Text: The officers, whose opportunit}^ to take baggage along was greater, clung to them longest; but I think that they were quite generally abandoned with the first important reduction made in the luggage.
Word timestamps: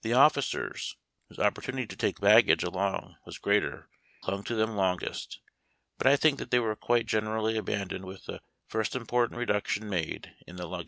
The 0.00 0.14
officers, 0.14 0.96
whose 1.28 1.36
opportunit}^ 1.36 1.90
to 1.90 1.96
take 1.96 2.20
baggage 2.20 2.64
along 2.64 3.18
was 3.26 3.36
greater, 3.36 3.90
clung 4.22 4.42
to 4.44 4.54
them 4.54 4.76
longest; 4.76 5.40
but 5.98 6.06
I 6.06 6.16
think 6.16 6.38
that 6.38 6.50
they 6.50 6.58
were 6.58 6.74
quite 6.74 7.04
generally 7.04 7.58
abandoned 7.58 8.06
with 8.06 8.24
the 8.24 8.40
first 8.66 8.96
important 8.96 9.38
reduction 9.38 9.86
made 9.90 10.34
in 10.46 10.56
the 10.56 10.66
luggage. 10.66 10.86